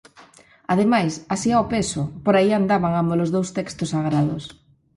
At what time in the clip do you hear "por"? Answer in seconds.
2.23-2.33